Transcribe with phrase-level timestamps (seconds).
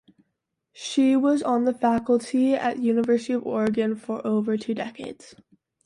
[0.73, 5.35] She was on the faculty at University of Oregon for over two decades.